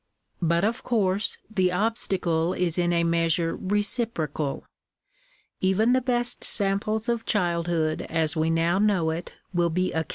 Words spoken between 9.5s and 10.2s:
will be occa